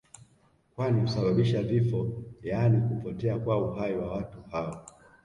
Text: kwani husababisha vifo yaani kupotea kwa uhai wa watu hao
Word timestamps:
kwani 0.75 1.01
husababisha 1.01 1.63
vifo 1.63 2.23
yaani 2.43 2.81
kupotea 2.81 3.39
kwa 3.39 3.57
uhai 3.67 3.97
wa 3.97 4.11
watu 4.11 4.37
hao 4.51 4.85